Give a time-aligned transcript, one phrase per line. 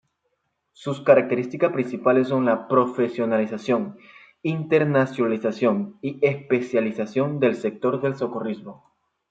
[0.73, 3.99] Sus características principales son la profesionalización,
[4.41, 8.83] internacionalización y especialización del sector del socorrismo.